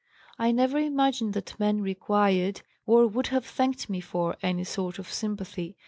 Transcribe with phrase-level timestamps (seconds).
[0.39, 5.13] I never imagined that men required, or would have thanked me for, any sort of
[5.13, 5.75] sympathy.